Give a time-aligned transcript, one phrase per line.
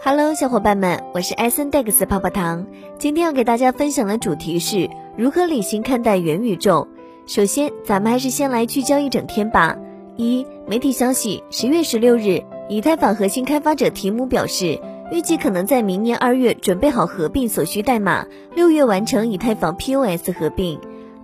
[0.00, 2.64] Hello，小伙伴们，我是艾森戴克斯泡泡糖。
[2.98, 6.86] 今天要给大家分享的主题是如何理性看待元宇宙。
[7.26, 9.76] 首先，咱们还是先来聚焦一整天吧。
[10.16, 14.80] 一、媒体消息，十月十六日，以太坊核心开发者提姆表示，
[15.10, 18.24] 预计可能在明年二月准备好合并所需代码，
[18.54, 20.78] 六月完成以太坊 POS 合并。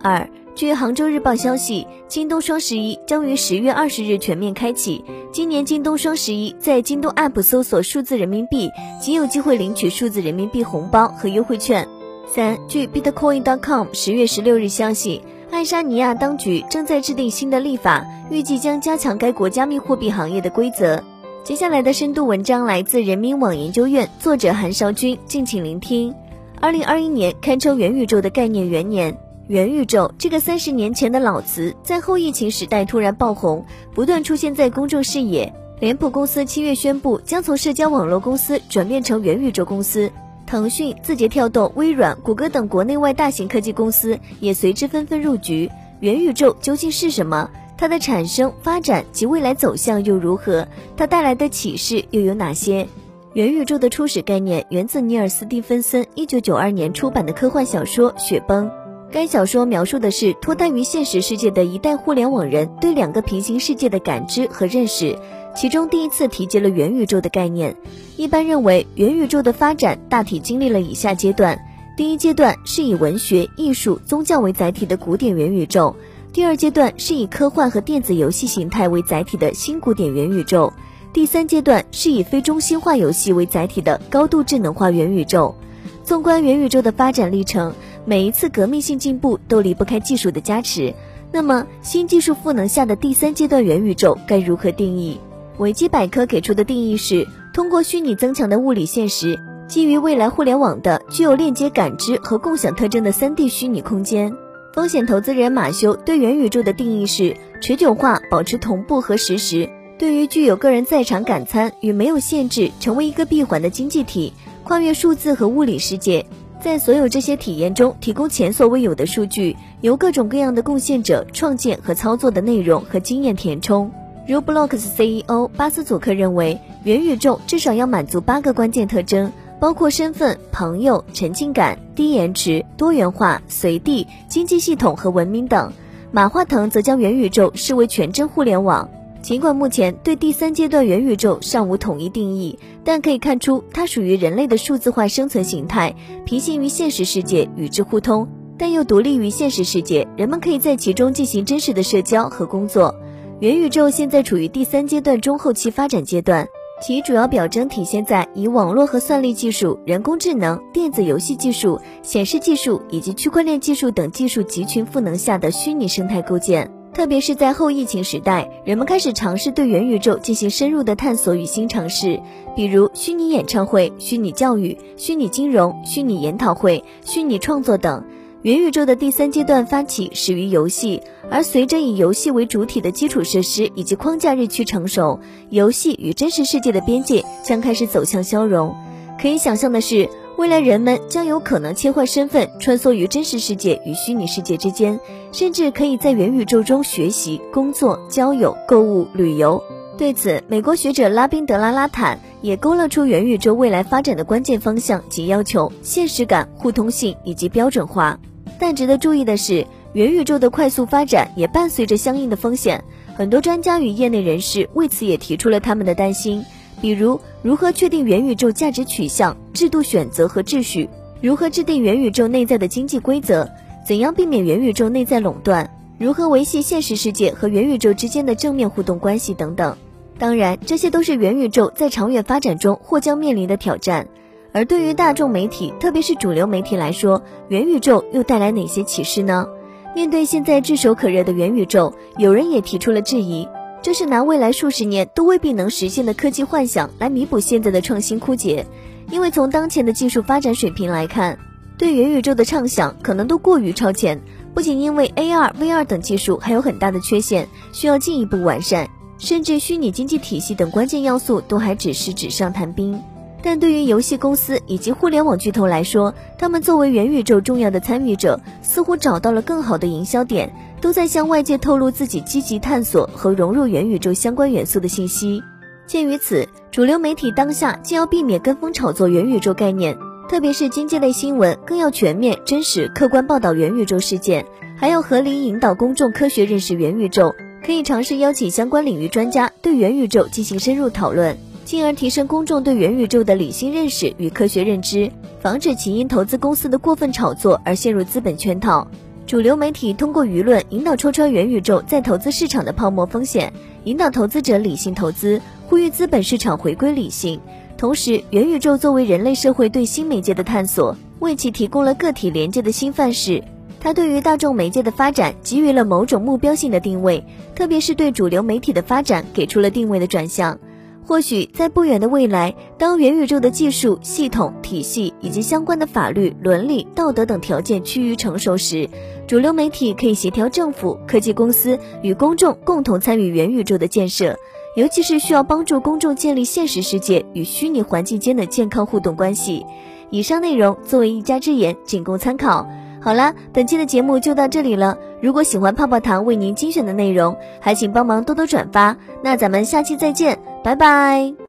[0.00, 0.30] 二、
[0.60, 5.02] 据杭州日报消息，京东双十一将于十月二十日全面开启。
[5.32, 8.68] 今年京东双十一，在京东 App 搜索数字人民币，
[9.00, 11.88] 即有机会领取数字人民币红包和优惠券。
[12.26, 21.02] 三，据 Bitcoin.com 十月十六日消息，爱沙尼亚当局正在制定新的立法，预计将加强该国加密货币行业的规则。
[21.42, 26.14] 接下来的深度文章来自人民网研究院，作者韩韶军，敬请聆听。
[26.60, 29.16] 二零二一年堪称元宇宙的概念元年。
[29.50, 35.52] 元宇宙这个三十年前的老词，在后疫情时代突然爆红，不断出现在公众视野。
[35.80, 40.08] 脸谱公司七月宣布，将从社交网络公司转变成元宇宙公司。
[40.46, 45.68] 腾讯、字节跳动、微软、谷歌等国内外大型科技公司也随之纷纷入局。
[45.98, 47.50] 元宇宙究竟是什么？
[47.76, 50.68] 它的产生、发展及未来走向又如何？
[50.96, 52.86] 它带来的启示又有哪些？
[53.32, 58.68] 元宇宙的初始概念源自尼尔斯蒂芬森一九九二年出版的科幻小说《雪崩》。
[59.12, 65.18] 该小说描述的是脱胎于现实世界的一代互联网人对两个平行世界的感知和认识，
[65.56, 67.74] 其中第一次提及了元宇宙的概念。
[68.16, 71.58] 一般认为，元宇宙的发展大体经历了以下阶段：
[71.96, 75.92] 第一阶段是以文学、艺术、宗教为载体的古典元宇宙；
[76.32, 80.72] 第二阶段是以科幻和电子游戏形态为载体的新古典元宇宙；
[81.12, 85.56] 第三阶段是以非中心化游戏为载体的高度智能化元宇宙。
[86.04, 87.74] 纵观元宇宙的发展历程。
[88.04, 90.94] 每一次革命性进步都离不开技术的加持。
[91.32, 95.18] 那么，新技术赋能下的第三阶段元宇宙该如何定义？
[95.58, 99.38] 维基百科给出的定义是：通过虚拟增强的物理现实，
[99.68, 104.34] 基于未来互联网的具有链接、感知和共享特征的三 D 虚拟空间。
[104.72, 109.68] 风险投资人马修对元宇宙的定义是：持久化、保持同步和实时，
[109.98, 114.32] 对于具有个人在场感参与没有限制，成为一个闭环的经济体，
[114.64, 116.24] 跨越数字和物理世界。
[116.60, 123.90] 在所有这些体验中，提供前所未有的数据，由各种各样的贡献者创建和操作的内容和经验填充。
[124.28, 135.72] Roblox CEO 巴斯祖克认为，元宇宙至少要满足八个关键特征，包括身份、朋友、沉浸感、低延迟、多元化、随地、经济系统和文明等。
[136.12, 138.90] 马化腾则将元宇宙视为全真互联网。
[139.22, 145.94] 尽管目前对第三阶段元宇宙尚无统一定义，但可以看出它属于人类的数字化生存形态，
[146.24, 148.26] 平行于现实世界，与之互通，
[148.56, 150.08] 但又独立于现实世界。
[150.16, 152.94] 人们可以在其中进行真实的社交和工作。
[153.40, 156.48] 元宇宙现在处于第三阶段中后期发展阶段，
[156.82, 166.79] 其主要表征体现在以网络和算力技术、人工智能、电子游戏技术、显示技术以及区块链技术等技术集群赋能下的虚拟生态构建。
[166.92, 172.20] 特别是在后疫情时代，人们开始尝试对元宇宙进行深入的探索与新尝试，
[172.56, 178.04] 比如虚拟演唱会、虚拟教育、虚拟金融、虚拟研讨会、虚拟创作等。
[178.42, 188.74] 元宇宙的第三阶段发起始于游戏，而随着以游戏为主体的基础设施以及框架日趋成熟，游戏与真实世界的边界将开始走向消融。
[189.20, 190.08] 可以想象的是。
[190.40, 194.98] 未来人们将有可能切换身份，穿梭于真实世界与虚拟世界之间，
[195.32, 199.62] 甚至可以在元宇宙中学习、工作、交友、购物、旅游。
[199.98, 208.18] 对此，美国学者拉宾德拉拉坦也勾勒出元宇宙未来发展的关键方向及要求：现实感、互通性以及标准化。
[208.58, 212.82] 但值得注意的是，元宇宙的快速发展也伴随着相应的风险。
[213.14, 216.42] 很多专家与业内人士为此也提出了他们的担心。
[216.80, 220.88] 比如，如何确定元宇宙价值取向、制度选择和秩序？
[221.20, 223.48] 如何制定元宇宙内在的经济规则？
[223.86, 225.70] 怎样避免元宇宙内在垄断？
[225.98, 229.76] 如何维系现实世界和元宇宙之间的正面互动关系等等？
[230.18, 234.08] 当然，这些都是元宇宙在长远发展中或将面临的挑战。
[234.52, 239.46] 而对于大众媒体，特别是主流媒体来说，元宇宙又带来哪些启示呢？
[239.94, 243.46] 面对现在炙手可热的元宇宙，有人也提出了质疑。
[243.82, 248.66] 这是拿未来数十年都未必能实现的科技幻想来弥补现在的创新枯竭，
[249.10, 251.38] 因为从当前的技术发展水平来看，
[251.78, 254.20] 对元宇宙的畅想可能都过于超前。
[254.52, 263.00] 不仅因为 AR、VR 等技术还有很大的缺陷，需要进一步完善，甚至虚拟经济体系等关键要素都还只是纸上谈兵。
[263.42, 275.42] 但对于游戏公司以及互联网巨头来说，他们作为元宇宙重要的参与者，似乎找到了更好的营销点，都在向外界透露自己积极探索和融入元宇宙相关元素的信息。
[275.86, 279.96] 鉴于此，主流媒体当下既要避免跟风炒作元宇宙概念，
[280.28, 284.46] 特别是经济类新闻，更要全面、真实、客观报道元宇宙事件，
[284.76, 287.34] 还要合理引导公众科学认识元宇宙。
[287.62, 291.36] 可以尝试邀请相关领域专家对元宇宙进行深入讨论，
[291.70, 295.08] 进而提升公众对元宇宙的理性认识与科学认知，
[295.38, 298.84] 防止其因投资公司的过分炒作而陷入资本圈套。
[299.24, 303.52] 主流媒体通过舆论引导戳穿元宇宙在投资市场的泡沫风险，
[303.84, 307.40] 引导投资者理性投资，呼吁资本市场回归理性。
[307.76, 313.44] 同时，元宇宙作为人类社会对新媒介的探索，为其提供了个体连接的新范式。
[313.78, 317.24] 它对于大众媒介的发展给予了某种目标性的定位，
[317.54, 320.58] 特别是对主流媒体的发展给出了定位的转向。
[321.06, 328.88] 或许在不远的未来，当元宇宙的技术系统体系以及相关的法律、伦理、道德等条件趋于成熟时，
[329.26, 334.38] 主流媒体可以协调政府、科技公司与公众共同参与元宇宙的建设，
[334.76, 339.66] 尤其是需要帮助公众建立现实世界与虚拟环境间的健康互动关系。
[340.10, 342.68] 以上内容作为一家之言，仅供参考。
[343.00, 344.96] 好啦，本期的节目就到这里了。
[345.22, 348.96] 如果喜欢泡泡糖为您精选的内容，还请帮忙多多转发。
[349.22, 351.32] 那咱们下期再见，拜拜。